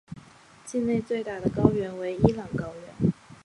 [0.65, 3.13] 境内最大的高原为伊朗高原。